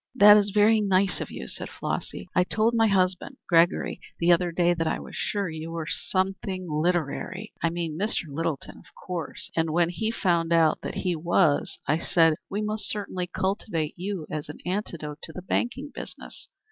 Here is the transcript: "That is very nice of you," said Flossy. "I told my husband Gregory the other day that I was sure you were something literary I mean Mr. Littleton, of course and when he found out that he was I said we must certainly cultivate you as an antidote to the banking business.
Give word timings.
"That 0.15 0.35
is 0.35 0.49
very 0.49 0.81
nice 0.81 1.21
of 1.21 1.29
you," 1.29 1.47
said 1.47 1.69
Flossy. 1.69 2.27
"I 2.33 2.43
told 2.43 2.73
my 2.73 2.87
husband 2.87 3.37
Gregory 3.47 4.01
the 4.17 4.31
other 4.31 4.51
day 4.51 4.73
that 4.73 4.87
I 4.87 4.99
was 4.99 5.15
sure 5.15 5.47
you 5.47 5.69
were 5.69 5.85
something 5.87 6.67
literary 6.67 7.53
I 7.61 7.69
mean 7.69 7.99
Mr. 7.99 8.23
Littleton, 8.27 8.79
of 8.79 8.95
course 8.95 9.51
and 9.55 9.69
when 9.69 9.89
he 9.89 10.09
found 10.09 10.51
out 10.51 10.81
that 10.81 10.95
he 10.95 11.15
was 11.15 11.77
I 11.85 11.99
said 11.99 12.33
we 12.49 12.63
must 12.63 12.89
certainly 12.89 13.27
cultivate 13.27 13.93
you 13.95 14.25
as 14.31 14.49
an 14.49 14.57
antidote 14.65 15.19
to 15.21 15.33
the 15.33 15.43
banking 15.43 15.91
business. 15.93 16.47